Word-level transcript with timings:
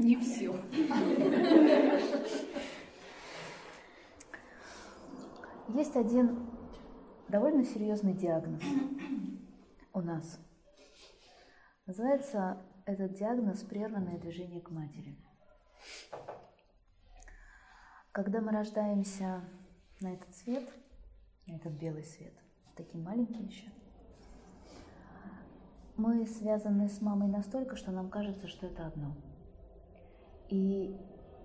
Не 0.00 0.16
все. 0.16 0.58
Есть 5.68 5.94
один 5.94 6.48
довольно 7.28 7.64
серьезный 7.66 8.14
диагноз 8.14 8.62
у 9.92 10.00
нас. 10.00 10.40
Называется 11.84 12.62
этот 12.86 13.12
диагноз 13.12 13.60
прерванное 13.60 14.16
движение 14.16 14.62
к 14.62 14.70
матери. 14.70 15.18
Когда 18.12 18.40
мы 18.40 18.52
рождаемся 18.52 19.44
на 20.00 20.14
этот 20.14 20.34
свет, 20.34 20.66
на 21.46 21.56
этот 21.56 21.74
белый 21.74 22.04
свет, 22.04 22.32
такие 22.74 23.04
маленькие 23.04 23.44
еще, 23.44 23.70
мы 25.98 26.26
связаны 26.26 26.88
с 26.88 27.02
мамой 27.02 27.28
настолько, 27.28 27.76
что 27.76 27.90
нам 27.90 28.08
кажется, 28.08 28.48
что 28.48 28.66
это 28.66 28.86
одно. 28.86 29.14
И 30.50 30.96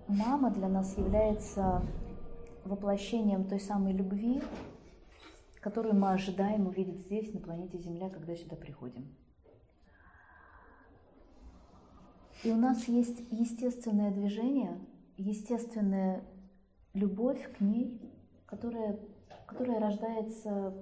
мама 0.08 0.50
для 0.50 0.68
нас 0.68 0.98
является 0.98 1.82
воплощением 2.64 3.44
той 3.44 3.60
самой 3.60 3.92
любви, 3.92 4.42
которую 5.60 5.96
мы 5.96 6.12
ожидаем 6.12 6.68
увидеть 6.68 7.00
здесь, 7.00 7.32
на 7.34 7.40
планете 7.40 7.78
Земля, 7.78 8.08
когда 8.08 8.36
сюда 8.36 8.54
приходим. 8.54 9.14
И 12.44 12.52
у 12.52 12.56
нас 12.56 12.86
есть 12.86 13.20
естественное 13.32 14.12
движение, 14.12 14.78
естественная 15.16 16.22
любовь 16.94 17.52
к 17.56 17.60
ней, 17.60 18.00
которая, 18.46 19.00
которая 19.46 19.80
рождается 19.80 20.72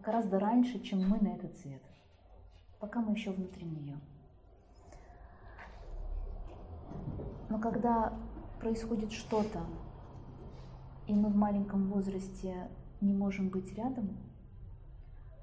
гораздо 0.00 0.38
раньше, 0.38 0.80
чем 0.80 1.00
мы 1.08 1.18
на 1.18 1.34
этот 1.34 1.56
свет, 1.58 1.82
пока 2.78 3.00
мы 3.00 3.14
еще 3.14 3.30
внутри 3.30 3.66
нее. 3.66 3.98
Но 7.48 7.58
когда 7.58 8.12
происходит 8.60 9.12
что-то, 9.12 9.60
и 11.06 11.14
мы 11.14 11.30
в 11.30 11.36
маленьком 11.36 11.88
возрасте 11.88 12.68
не 13.00 13.14
можем 13.14 13.48
быть 13.48 13.72
рядом, 13.74 14.16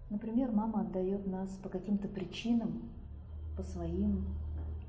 например, 0.10 0.52
мама 0.52 0.82
отдает 0.82 1.26
нас 1.26 1.50
по 1.64 1.70
каким-то 1.70 2.08
причинам, 2.08 2.84
по 3.58 3.64
своим 3.64 4.26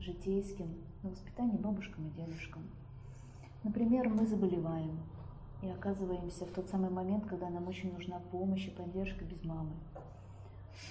житейским, 0.00 0.68
на 1.02 1.10
воспитание 1.10 1.58
бабушкам 1.58 2.08
и 2.08 2.10
дедушкам. 2.10 2.62
Например, 3.62 4.08
мы 4.08 4.26
заболеваем 4.26 4.98
и 5.62 5.68
оказываемся 5.68 6.44
в 6.44 6.50
тот 6.50 6.68
самый 6.68 6.90
момент, 6.90 7.24
когда 7.26 7.48
нам 7.48 7.66
очень 7.66 7.92
нужна 7.92 8.20
помощь 8.30 8.66
и 8.66 8.70
поддержка 8.70 9.24
без 9.24 9.42
мамы. 9.44 9.72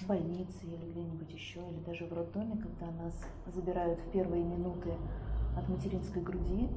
В 0.00 0.06
больнице 0.08 0.64
или 0.64 0.90
где-нибудь 0.90 1.32
еще, 1.32 1.60
или 1.70 1.78
даже 1.84 2.06
в 2.06 2.12
роддоме, 2.12 2.56
когда 2.56 2.90
нас 2.90 3.14
забирают 3.46 4.00
в 4.00 4.10
первые 4.10 4.42
минуты 4.42 4.94
от 5.56 5.68
материнской 5.68 6.22
груди, 6.22 6.68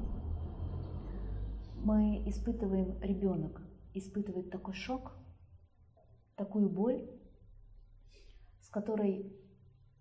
мы 1.84 2.22
испытываем, 2.26 2.98
ребенок 3.00 3.60
испытывает 3.94 4.50
такой 4.50 4.74
шок, 4.74 5.12
такую 6.36 6.68
боль, 6.70 7.08
с 8.60 8.68
которой 8.68 9.36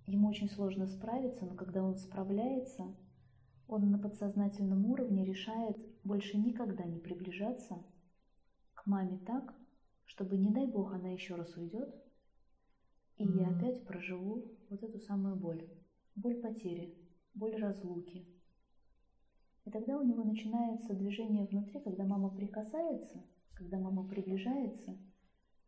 ему 0.05 0.30
очень 0.30 0.49
сложно 0.49 0.88
справиться, 0.88 1.45
но 1.45 1.55
когда 1.55 1.83
он 1.83 1.95
справляется, 1.95 2.95
он 3.67 3.91
на 3.91 3.99
подсознательном 3.99 4.86
уровне 4.86 5.25
решает 5.25 5.77
больше 6.03 6.38
никогда 6.38 6.86
не 6.86 6.99
приближаться 6.99 7.83
к 8.73 8.86
маме 8.88 9.19
так, 9.19 9.53
чтобы, 10.05 10.38
не 10.38 10.52
дай 10.52 10.66
бог, 10.66 10.93
она 10.93 11.09
еще 11.09 11.36
раз 11.36 11.55
уйдет, 11.55 11.93
и 13.17 13.25
mm-hmm. 13.25 13.41
я 13.41 13.49
опять 13.49 13.86
проживу 13.86 14.58
вот 14.69 14.81
эту 14.81 14.99
самую 14.99 15.36
боль. 15.36 15.69
Боль 16.16 16.41
потери, 16.41 16.97
боль 17.33 17.55
разлуки, 17.58 18.38
и 19.69 19.71
тогда 19.71 19.99
у 19.99 20.03
него 20.03 20.23
начинается 20.23 20.95
движение 20.95 21.45
внутри, 21.45 21.79
когда 21.79 22.03
мама 22.03 22.31
прикасается, 22.31 23.23
когда 23.53 23.77
мама 23.77 24.03
приближается, 24.03 24.97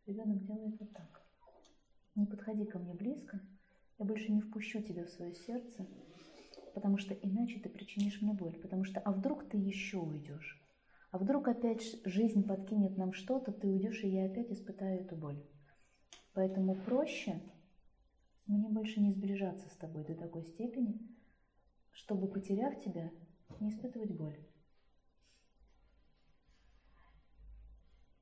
ребенок 0.06 0.44
делает 0.44 0.74
вот 0.80 0.92
так. 0.92 1.22
Не 2.16 2.26
подходи 2.26 2.64
ко 2.64 2.80
мне 2.80 2.94
близко, 2.94 3.40
я 3.98 4.04
больше 4.04 4.32
не 4.32 4.40
впущу 4.40 4.82
тебя 4.82 5.04
в 5.04 5.10
свое 5.10 5.32
сердце, 5.34 5.86
потому 6.74 6.98
что 6.98 7.14
иначе 7.14 7.60
ты 7.60 7.68
причинишь 7.68 8.20
мне 8.20 8.32
боль. 8.32 8.58
Потому 8.60 8.82
что, 8.82 8.98
а 8.98 9.12
вдруг 9.12 9.48
ты 9.48 9.56
еще 9.56 9.98
уйдешь? 9.98 10.60
А 11.12 11.18
вдруг 11.18 11.46
опять 11.46 11.84
жизнь 12.04 12.44
подкинет 12.44 12.96
нам 12.96 13.12
что-то, 13.12 13.52
ты 13.52 13.68
уйдешь, 13.68 14.02
и 14.02 14.08
я 14.08 14.26
опять 14.26 14.50
испытаю 14.50 15.02
эту 15.02 15.14
боль. 15.14 15.40
Поэтому 16.32 16.74
проще 16.74 17.40
мне 18.48 18.68
больше 18.68 19.00
не 19.00 19.12
сближаться 19.12 19.68
с 19.68 19.76
тобой 19.76 20.02
до 20.02 20.16
такой 20.16 20.42
степени, 20.42 20.98
чтобы, 21.92 22.26
потеряв 22.26 22.80
тебя, 22.80 23.12
не 23.60 23.70
испытывать 23.70 24.10
боль. 24.10 24.38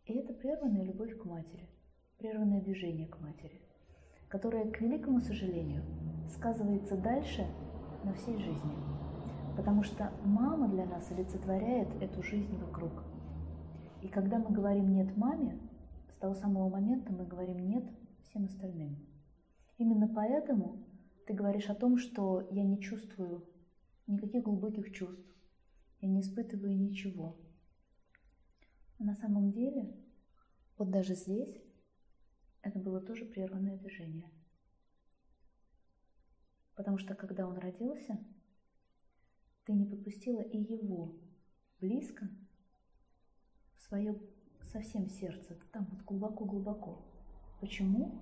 И 0.06 0.14
это 0.14 0.34
прерванная 0.34 0.84
любовь 0.84 1.16
к 1.16 1.24
матери, 1.24 1.68
прерванное 2.18 2.60
движение 2.60 3.06
к 3.06 3.20
матери, 3.20 3.62
которое, 4.28 4.70
к 4.70 4.80
великому 4.80 5.20
сожалению, 5.20 5.84
сказывается 6.28 6.96
дальше 6.96 7.46
на 8.04 8.12
всей 8.14 8.36
жизни. 8.38 8.74
Потому 9.56 9.82
что 9.82 10.12
мама 10.24 10.68
для 10.68 10.86
нас 10.86 11.10
олицетворяет 11.10 11.88
эту 12.02 12.22
жизнь 12.22 12.56
вокруг. 12.56 13.04
И 14.02 14.08
когда 14.08 14.38
мы 14.38 14.50
говорим 14.50 14.92
«нет» 14.92 15.16
маме, 15.16 15.60
с 16.08 16.18
того 16.18 16.34
самого 16.34 16.68
момента 16.68 17.12
мы 17.12 17.24
говорим 17.24 17.68
«нет» 17.68 17.84
всем 18.24 18.46
остальным. 18.46 18.96
Именно 19.78 20.08
поэтому 20.08 20.84
ты 21.26 21.34
говоришь 21.34 21.68
о 21.68 21.74
том, 21.74 21.98
что 21.98 22.48
я 22.50 22.64
не 22.64 22.80
чувствую 22.80 23.44
никаких 24.10 24.42
глубоких 24.42 24.92
чувств, 24.92 25.26
я 26.00 26.08
не 26.08 26.20
испытываю 26.20 26.76
ничего. 26.76 27.36
А 28.98 29.04
на 29.04 29.14
самом 29.14 29.50
деле, 29.50 29.94
вот 30.76 30.90
даже 30.90 31.14
здесь, 31.14 31.62
это 32.62 32.78
было 32.78 33.00
тоже 33.00 33.24
прерванное 33.24 33.76
движение. 33.76 34.30
Потому 36.74 36.98
что 36.98 37.14
когда 37.14 37.46
он 37.46 37.58
родился, 37.58 38.18
ты 39.64 39.72
не 39.72 39.84
подпустила 39.84 40.40
и 40.40 40.58
его 40.58 41.14
близко 41.80 42.28
в 43.76 43.82
свое 43.82 44.18
совсем 44.62 45.08
сердце, 45.08 45.56
там 45.72 45.86
вот 45.90 46.02
глубоко-глубоко. 46.02 47.02
Почему? 47.60 48.20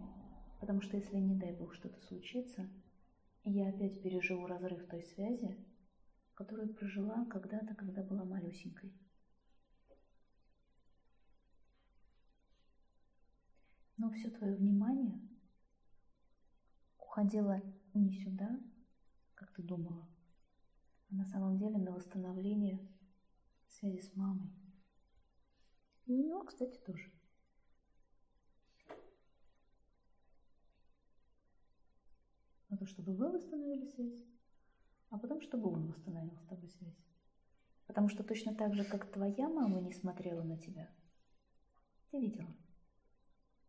Потому 0.61 0.81
что 0.81 0.97
если, 0.97 1.17
не 1.17 1.35
дай 1.35 1.53
Бог, 1.53 1.75
что-то 1.75 2.01
случится, 2.01 2.69
и 3.45 3.51
я 3.51 3.69
опять 3.69 4.03
переживу 4.03 4.47
разрыв 4.47 4.87
той 4.89 5.03
связи, 5.05 5.57
которую 6.39 6.73
прожила 6.73 7.25
когда-то, 7.25 7.75
когда 7.75 8.01
была 8.05 8.25
малюсенькой. 8.25 8.97
Но 13.97 14.09
все 14.11 14.31
твое 14.31 14.55
внимание 14.55 15.21
уходило 16.97 17.61
не 17.93 18.13
сюда, 18.23 18.61
как 19.35 19.53
ты 19.53 19.65
думала, 19.65 20.09
а 21.11 21.15
на 21.17 21.25
самом 21.25 21.59
деле 21.59 21.77
на 21.77 21.91
восстановление 21.91 22.89
связи 23.67 24.01
с 24.01 24.15
мамой. 24.15 24.53
И 26.07 26.15
у 26.15 26.23
него, 26.25 26.45
кстати, 26.45 26.79
тоже. 26.87 27.11
На 32.69 32.77
то, 32.77 32.87
чтобы 32.87 33.13
вы 33.17 33.33
восстановили 33.33 33.87
связь, 33.87 34.38
а 35.11 35.19
потом, 35.19 35.41
чтобы 35.41 35.71
он 35.71 35.87
восстановил 35.87 36.37
с 36.37 36.47
тобой 36.47 36.69
связь. 36.69 37.05
Потому 37.87 38.09
что 38.09 38.23
точно 38.23 38.55
так 38.55 38.75
же, 38.75 38.85
как 38.85 39.11
твоя 39.11 39.49
мама 39.49 39.81
не 39.81 39.93
смотрела 39.93 40.43
на 40.43 40.59
тебя, 40.59 40.89
ты 42.11 42.21
видела. 42.21 42.55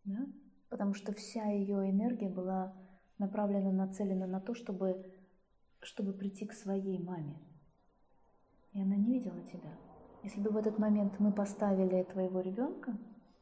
Да? 0.03 0.27
Потому 0.69 0.93
что 0.93 1.13
вся 1.13 1.45
ее 1.45 1.89
энергия 1.89 2.29
была 2.29 2.75
направлена, 3.17 3.71
нацелена 3.71 4.27
на 4.27 4.41
то, 4.41 4.53
чтобы, 4.53 5.13
чтобы 5.81 6.13
прийти 6.13 6.45
к 6.45 6.53
своей 6.53 7.01
маме. 7.01 7.39
И 8.73 8.81
она 8.81 8.95
не 8.95 9.13
видела 9.13 9.41
тебя. 9.43 9.71
Если 10.23 10.41
бы 10.41 10.49
в 10.49 10.57
этот 10.57 10.77
момент 10.77 11.19
мы 11.19 11.31
поставили 11.31 12.03
твоего 12.03 12.41
ребенка, 12.41 12.97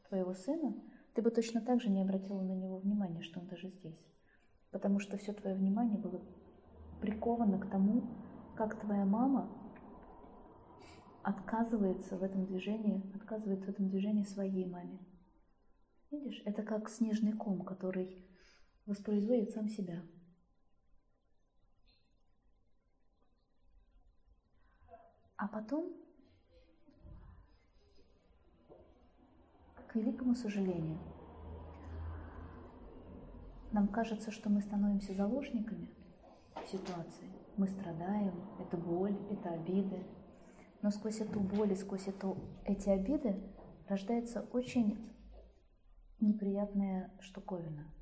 твоего 0.08 0.32
сына, 0.32 0.74
ты 1.14 1.22
бы 1.22 1.30
точно 1.30 1.60
так 1.60 1.80
же 1.80 1.90
не 1.90 2.02
обратила 2.02 2.40
на 2.40 2.52
него 2.52 2.78
внимания, 2.78 3.22
что 3.22 3.40
он 3.40 3.46
даже 3.46 3.68
здесь. 3.68 3.98
Потому 4.70 5.00
что 5.00 5.16
все 5.16 5.32
твое 5.32 5.56
внимание 5.56 5.98
было 5.98 6.22
прикована 7.00 7.58
к 7.58 7.70
тому, 7.70 8.02
как 8.56 8.80
твоя 8.80 9.04
мама 9.04 9.48
отказывается 11.22 12.16
в 12.16 12.22
этом 12.22 12.46
движении, 12.46 13.02
отказывает 13.14 13.64
в 13.64 13.68
этом 13.68 13.88
движении 13.88 14.24
своей 14.24 14.66
маме. 14.66 14.98
Видишь, 16.10 16.42
это 16.44 16.62
как 16.62 16.88
снежный 16.88 17.32
ком, 17.32 17.62
который 17.64 18.24
воспроизводит 18.86 19.50
сам 19.50 19.68
себя. 19.68 20.02
А 25.36 25.46
потом, 25.46 25.92
к 29.86 29.94
великому 29.94 30.34
сожалению, 30.34 30.98
нам 33.70 33.86
кажется, 33.88 34.30
что 34.30 34.48
мы 34.48 34.62
становимся 34.62 35.12
заложниками 35.12 35.88
ситуации. 36.66 37.28
мы 37.56 37.66
страдаем, 37.66 38.34
это 38.60 38.76
боль, 38.76 39.16
это 39.30 39.50
обиды. 39.50 40.06
Но 40.80 40.90
сквозь 40.90 41.20
эту 41.20 41.40
боль 41.40 41.72
и 41.72 41.76
сквозь 41.76 42.06
эту, 42.06 42.36
эти 42.64 42.88
обиды 42.88 43.34
рождается 43.88 44.42
очень 44.52 44.96
неприятная 46.20 47.12
штуковина, 47.20 47.92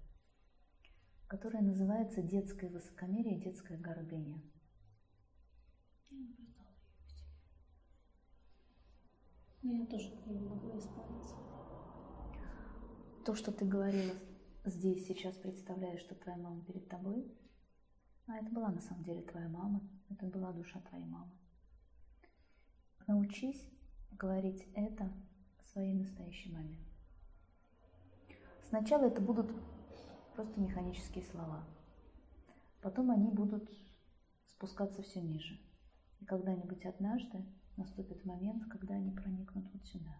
которая 1.26 1.62
называется 1.62 2.22
детское 2.22 2.68
высокомерие, 2.68 3.40
детская 3.40 3.78
гордыня. 3.78 4.42
Я 9.62 9.86
тоже 9.86 10.10
не 10.26 10.38
могу 10.38 10.78
исправиться. 10.78 11.34
То, 13.24 13.34
что 13.34 13.50
ты 13.50 13.64
говорила 13.64 14.14
здесь, 14.64 15.06
сейчас 15.06 15.34
представляешь, 15.36 16.00
что 16.00 16.14
твоя 16.14 16.38
мама 16.38 16.62
перед 16.64 16.88
тобой, 16.88 17.26
а 18.26 18.36
это 18.36 18.50
была 18.50 18.70
на 18.70 18.80
самом 18.80 19.04
деле 19.04 19.22
твоя 19.22 19.48
мама, 19.48 19.80
это 20.10 20.26
была 20.26 20.52
душа 20.52 20.80
твоей 20.80 21.06
мамы. 21.06 21.30
Научись 23.06 23.70
говорить 24.12 24.66
это 24.74 25.12
своей 25.72 25.94
настоящей 25.94 26.52
маме. 26.52 26.76
Сначала 28.68 29.04
это 29.04 29.20
будут 29.20 29.50
просто 30.34 30.60
механические 30.60 31.24
слова. 31.24 31.64
Потом 32.82 33.10
они 33.10 33.30
будут 33.30 33.70
спускаться 34.48 35.02
все 35.02 35.20
ниже. 35.20 35.60
И 36.20 36.24
когда-нибудь 36.24 36.84
однажды 36.84 37.44
наступит 37.76 38.24
момент, 38.24 38.64
когда 38.70 38.94
они 38.94 39.12
проникнут 39.12 39.66
вот 39.72 39.84
сюда. 39.86 40.16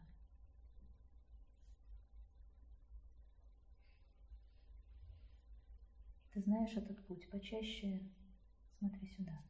Ты 6.36 6.42
знаешь 6.42 6.76
этот 6.76 7.02
путь, 7.06 7.30
почаще 7.30 7.98
смотри 8.78 9.06
сюда. 9.16 9.42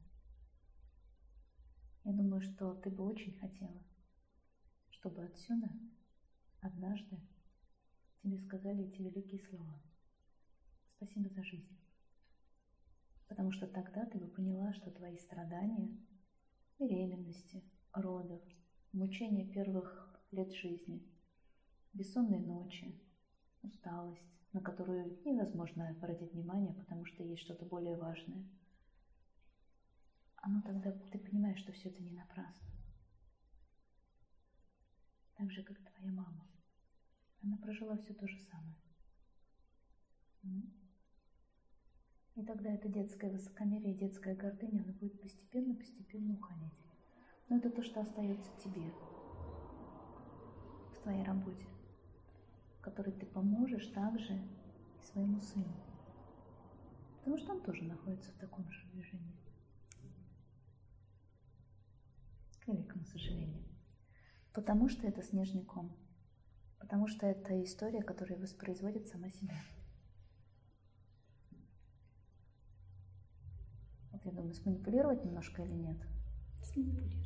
Я 2.05 2.13
думаю, 2.13 2.41
что 2.41 2.75
ты 2.75 2.91
бы 2.91 3.03
очень 3.03 3.37
хотела, 3.41 3.83
чтобы 4.91 5.25
отсюда 5.25 5.69
однажды 6.61 7.21
тебе 8.23 8.39
сказали 8.39 8.85
эти 8.85 9.03
великие 9.03 9.41
слова. 9.49 9.83
Спасибо 10.97 11.29
за 11.31 11.43
жизнь. 11.43 11.77
Потому 13.27 13.51
что 13.51 13.67
тогда 13.67 14.07
ты 14.07 14.21
бы 14.21 14.29
поняла, 14.29 14.73
что 14.73 14.93
твои 14.93 15.19
страдания, 15.19 15.93
беременности, 16.79 17.65
родов, 17.95 18.43
мучения 18.93 19.45
первых 19.45 20.17
лет 20.31 20.53
жизни, 20.53 21.05
бессонные 21.95 22.43
ночи, 22.43 22.97
усталость, 23.63 24.36
на 24.57 24.63
которую 24.63 25.19
невозможно 25.27 25.91
обратить 25.91 26.33
внимание, 26.33 26.73
потому 26.73 27.05
что 27.05 27.23
есть 27.23 27.43
что-то 27.43 27.67
более 27.67 27.95
важное. 27.99 28.43
Оно 30.37 30.63
тогда, 30.63 30.93
ты 30.93 31.19
понимаешь, 31.19 31.59
что 31.59 31.73
все 31.73 31.91
это 31.91 32.03
не 32.03 32.13
напрасно. 32.13 32.67
Так 35.37 35.53
же, 35.53 35.63
как 35.63 35.79
твоя 35.79 36.11
мама. 36.11 36.49
Она 37.43 37.59
прожила 37.59 37.99
все 37.99 38.15
то 38.15 38.27
же 38.27 38.39
самое. 38.51 38.77
И 42.35 42.43
тогда 42.43 42.73
это 42.73 42.89
детское 42.89 43.31
высокомерие, 43.31 43.95
детская 43.95 44.35
гордыня, 44.35 44.81
она 44.81 44.95
будет 44.95 45.21
постепенно-постепенно 45.21 46.33
уходить. 46.33 46.73
Но 47.51 47.59
это 47.59 47.69
то, 47.69 47.83
что 47.83 48.01
остается 48.01 48.51
тебе 48.65 48.91
в 50.95 51.03
твоей 51.03 51.25
работе 51.25 51.76
которой 52.87 53.11
ты 53.11 53.27
поможешь 53.27 53.89
также 53.89 54.35
и 54.35 55.03
своему 55.03 55.41
сыну. 55.41 55.75
Потому 57.19 57.37
что 57.37 57.53
он 57.55 57.61
тоже 57.63 57.83
находится 57.83 58.31
в 58.31 58.37
таком 58.37 58.71
же 58.71 58.87
движении. 58.93 59.37
К 62.61 62.69
великому 62.69 63.05
сожалению. 63.05 63.65
Потому 64.53 64.89
что 64.89 65.05
это 65.09 65.21
снежный 65.21 65.65
ком. 65.65 65.97
Потому 66.79 67.09
что 67.09 67.27
это 67.27 67.61
история, 67.65 68.03
которая 68.03 68.39
воспроизводит 68.39 69.09
сама 69.09 69.31
себя. 69.31 69.61
Вот 74.13 74.25
я 74.25 74.31
думаю, 74.31 74.55
сманипулировать 74.55 75.25
немножко 75.25 75.63
или 75.63 75.75
нет? 75.75 75.99
Сманипулировать. 76.63 77.26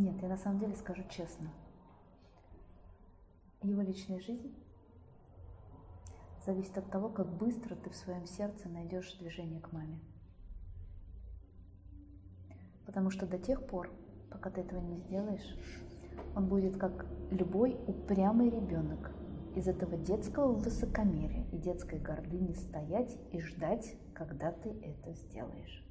Нет, 0.00 0.22
я 0.22 0.28
на 0.28 0.38
самом 0.38 0.60
деле 0.60 0.74
скажу 0.76 1.02
честно. 1.10 1.50
Его 3.62 3.82
личная 3.82 4.18
жизнь 4.18 4.54
зависит 6.46 6.78
от 6.78 6.90
того, 6.90 7.10
как 7.10 7.30
быстро 7.36 7.76
ты 7.76 7.90
в 7.90 7.94
своем 7.94 8.24
сердце 8.24 8.70
найдешь 8.70 9.12
движение 9.18 9.60
к 9.60 9.72
маме. 9.72 10.00
Потому 12.86 13.10
что 13.10 13.26
до 13.26 13.36
тех 13.36 13.66
пор, 13.66 13.90
пока 14.30 14.48
ты 14.48 14.62
этого 14.62 14.80
не 14.80 14.96
сделаешь, 14.96 15.58
он 16.34 16.48
будет 16.48 16.78
как 16.78 17.04
любой 17.30 17.78
упрямый 17.86 18.48
ребенок 18.48 19.12
из 19.54 19.68
этого 19.68 19.98
детского 19.98 20.54
высокомерия 20.54 21.44
и 21.52 21.58
детской 21.58 21.98
гордыни 21.98 22.54
стоять 22.54 23.18
и 23.32 23.40
ждать, 23.42 23.94
когда 24.14 24.50
ты 24.50 24.70
это 24.70 25.12
сделаешь. 25.12 25.89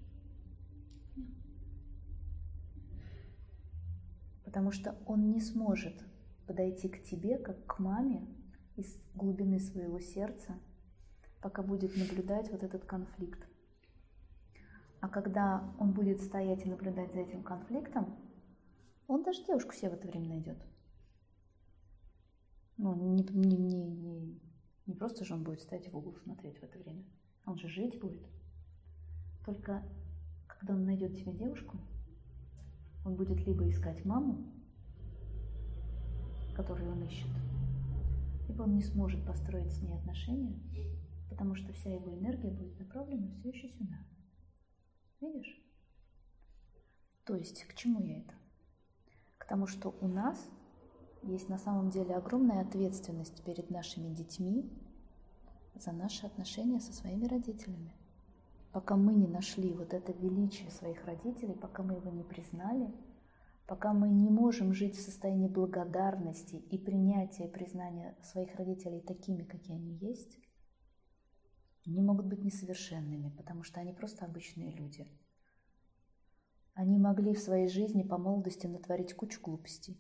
Потому 4.50 4.72
что 4.72 4.96
он 5.06 5.30
не 5.30 5.42
сможет 5.42 5.94
подойти 6.48 6.90
к 6.90 7.04
тебе, 7.04 7.38
как 7.38 7.68
к 7.68 7.78
маме, 7.78 8.28
из 8.78 9.00
глубины 9.14 9.60
своего 9.60 10.00
сердца, 10.00 10.58
пока 11.40 11.62
будет 11.62 11.96
наблюдать 11.96 12.50
вот 12.52 12.64
этот 12.64 12.84
конфликт. 12.84 13.48
А 15.02 15.08
когда 15.08 15.72
он 15.78 15.92
будет 15.92 16.20
стоять 16.22 16.66
и 16.66 16.70
наблюдать 16.70 17.14
за 17.14 17.20
этим 17.20 17.44
конфликтом, 17.44 18.18
он 19.08 19.22
даже 19.22 19.46
девушку 19.46 19.76
себе 19.76 19.92
в 19.92 19.94
это 19.94 20.08
время 20.08 20.30
найдет. 20.30 20.58
Ну, 22.78 22.96
не, 22.96 23.24
не, 23.24 23.56
не, 23.56 23.84
не, 23.84 24.40
не 24.88 24.96
просто 24.96 25.26
же 25.26 25.36
он 25.36 25.44
будет 25.44 25.62
стоять 25.62 25.92
в 25.92 25.96
угол 25.96 26.16
смотреть 26.16 26.58
в 26.58 26.64
это 26.64 26.80
время. 26.80 27.04
Он 27.46 27.56
же 27.60 27.68
жить 27.68 28.00
будет. 28.00 28.28
Только 29.46 29.84
когда 30.48 30.74
он 30.74 30.86
найдет 30.86 31.14
себе 31.14 31.34
девушку, 31.34 31.78
он 33.10 33.16
будет 33.16 33.46
либо 33.48 33.68
искать 33.68 34.06
маму, 34.06 34.38
которую 36.56 36.92
он 36.92 37.04
ищет, 37.04 37.30
либо 38.48 38.64
он 38.64 38.76
не 38.76 38.84
сможет 38.84 39.26
построить 39.26 39.72
с 39.74 39.82
ней 39.82 39.96
отношения, 39.96 40.60
потому 41.30 41.56
что 41.56 41.74
вся 41.74 41.92
его 41.92 42.14
энергия 42.14 42.52
будет 42.52 42.78
направлена 42.80 43.32
все 43.32 43.50
еще 43.50 43.70
сюда. 43.70 43.98
Видишь? 45.22 45.60
То 47.26 47.36
есть, 47.36 47.64
к 47.64 47.74
чему 47.74 48.00
я 48.02 48.20
это? 48.20 48.34
К 49.40 49.46
тому, 49.46 49.66
что 49.66 49.96
у 50.02 50.08
нас 50.08 50.50
есть 51.24 51.50
на 51.50 51.58
самом 51.58 51.90
деле 51.90 52.16
огромная 52.16 52.62
ответственность 52.62 53.44
перед 53.44 53.72
нашими 53.72 54.14
детьми 54.14 54.72
за 55.76 55.92
наши 55.92 56.28
отношения 56.28 56.80
со 56.80 56.94
своими 56.94 57.26
родителями 57.26 57.92
пока 58.72 58.96
мы 58.96 59.14
не 59.14 59.28
нашли 59.28 59.74
вот 59.74 59.94
это 59.94 60.12
величие 60.12 60.70
своих 60.72 61.04
родителей, 61.06 61.56
пока 61.56 61.84
мы 61.84 61.96
его 61.96 62.10
не 62.10 62.24
признали, 62.24 62.94
пока 63.66 63.94
мы 63.94 64.10
не 64.10 64.30
можем 64.30 64.74
жить 64.74 64.98
в 64.98 65.02
состоянии 65.02 65.48
благодарности 65.48 66.56
и 66.56 66.78
принятия 66.78 67.48
признания 67.48 68.16
своих 68.22 68.56
родителей 68.56 69.02
такими, 69.02 69.44
какие 69.44 69.78
они 69.78 69.94
есть, 69.96 70.40
они 71.86 72.02
могут 72.02 72.28
быть 72.28 72.44
несовершенными, 72.44 73.30
потому 73.30 73.64
что 73.64 73.80
они 73.80 73.94
просто 73.94 74.26
обычные 74.26 74.72
люди. 74.72 75.08
Они 76.76 76.98
могли 76.98 77.34
в 77.34 77.40
своей 77.40 77.68
жизни 77.68 78.04
по 78.04 78.18
молодости 78.18 78.68
натворить 78.68 79.14
кучу 79.14 79.42
глупостей. 79.42 79.98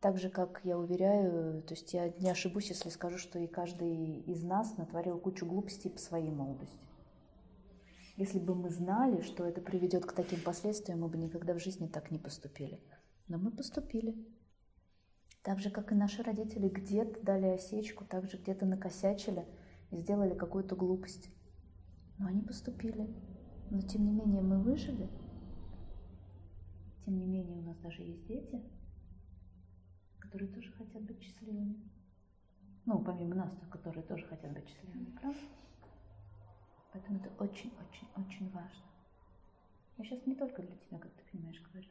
Так 0.00 0.18
же, 0.18 0.28
как 0.28 0.60
я 0.64 0.78
уверяю, 0.78 1.62
то 1.62 1.74
есть 1.74 1.92
я 1.94 2.08
не 2.08 2.30
ошибусь, 2.30 2.68
если 2.68 2.88
скажу, 2.88 3.18
что 3.18 3.38
и 3.38 3.46
каждый 3.46 4.20
из 4.20 4.42
нас 4.42 4.76
натворил 4.76 5.18
кучу 5.18 5.46
глупостей 5.46 5.90
по 5.90 5.98
своей 5.98 6.30
молодости. 6.30 6.87
Если 8.18 8.40
бы 8.40 8.56
мы 8.56 8.68
знали, 8.68 9.20
что 9.20 9.44
это 9.44 9.60
приведет 9.60 10.04
к 10.04 10.12
таким 10.12 10.40
последствиям, 10.40 11.02
мы 11.02 11.08
бы 11.08 11.16
никогда 11.16 11.54
в 11.54 11.60
жизни 11.60 11.86
так 11.86 12.10
не 12.10 12.18
поступили. 12.18 12.80
Но 13.28 13.38
мы 13.38 13.52
поступили. 13.52 14.12
Так 15.44 15.60
же, 15.60 15.70
как 15.70 15.92
и 15.92 15.94
наши 15.94 16.24
родители 16.24 16.68
где-то 16.68 17.22
дали 17.22 17.46
осечку, 17.46 18.04
так 18.04 18.28
же 18.28 18.36
где-то 18.38 18.66
накосячили 18.66 19.46
и 19.92 19.98
сделали 19.98 20.34
какую-то 20.34 20.74
глупость. 20.74 21.30
Но 22.18 22.26
они 22.26 22.42
поступили. 22.42 23.08
Но 23.70 23.82
тем 23.82 24.04
не 24.04 24.10
менее 24.10 24.42
мы 24.42 24.60
выжили. 24.64 25.08
Тем 27.04 27.20
не 27.20 27.26
менее 27.26 27.56
у 27.56 27.62
нас 27.62 27.78
даже 27.78 28.02
есть 28.02 28.26
дети, 28.26 28.60
которые 30.18 30.50
тоже 30.52 30.72
хотят 30.72 31.04
быть 31.04 31.22
счастливыми. 31.22 31.88
Ну, 32.84 32.98
помимо 33.04 33.36
нас, 33.36 33.52
которые 33.70 34.02
тоже 34.02 34.26
хотят 34.26 34.52
быть 34.52 34.66
счастливыми, 34.66 35.16
правда? 35.20 35.38
Поэтому 36.98 37.20
это 37.20 37.30
очень-очень-очень 37.38 38.50
важно. 38.50 38.82
Я 39.98 40.04
сейчас 40.04 40.26
не 40.26 40.34
только 40.34 40.62
для 40.62 40.76
тебя, 40.76 40.98
как 40.98 41.12
ты 41.12 41.22
понимаешь, 41.30 41.62
говорю, 41.62 41.88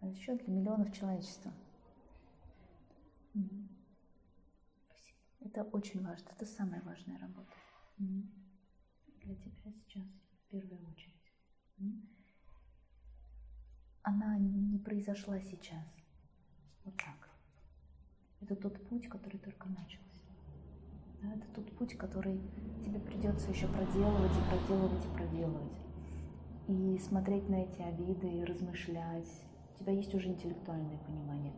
а 0.00 0.06
еще 0.06 0.34
для 0.38 0.54
миллионов 0.54 0.96
человечества. 0.96 1.52
Это 5.40 5.64
очень 5.64 6.02
важно, 6.02 6.30
это 6.30 6.46
самая 6.46 6.80
важная 6.82 7.18
работа. 7.18 7.52
сейчас, 7.98 9.74
сейчас, 9.86 10.04
в 10.04 10.50
первую 10.50 10.88
очередь. 10.88 11.32
Она 14.02 14.38
не 14.38 14.78
произошла 14.78 15.38
сейчас. 15.38 15.84
Вот 16.84 16.96
так. 16.96 17.28
Это 18.40 18.56
тот 18.56 18.88
путь, 18.88 19.06
который 19.06 19.38
только 19.38 19.68
начался. 19.68 20.13
Да, 21.24 21.34
это 21.34 21.46
тот 21.54 21.76
путь, 21.78 21.96
который 21.96 22.38
тебе 22.84 23.00
придется 23.00 23.50
еще 23.50 23.66
проделывать 23.68 24.32
и 24.36 24.48
проделывать 24.48 25.04
и 25.04 25.08
проделывать. 25.08 25.78
И 26.68 26.98
смотреть 26.98 27.48
на 27.48 27.62
эти 27.62 27.80
обиды 27.80 28.28
и 28.28 28.44
размышлять. 28.44 29.28
У 29.78 29.82
тебя 29.82 29.92
есть 29.92 30.14
уже 30.14 30.28
интеллектуальное 30.28 30.98
понимание. 30.98 31.54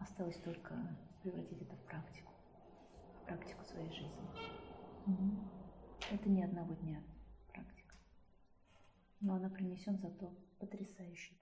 Осталось 0.00 0.38
только 0.38 0.74
превратить 1.22 1.60
это 1.60 1.76
в 1.76 1.80
практику, 1.84 2.32
в 3.22 3.26
практику 3.26 3.64
своей 3.64 3.90
жизни. 3.90 4.28
Мгм. 5.06 5.50
Это 6.10 6.30
не 6.30 6.44
одного 6.44 6.74
дня 6.74 7.02
практика. 7.52 7.94
Но 9.20 9.34
она 9.34 9.50
принесет 9.50 10.00
зато 10.00 10.32
потрясающий 10.58 11.38